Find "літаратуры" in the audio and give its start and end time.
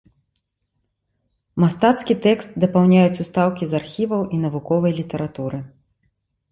5.03-5.59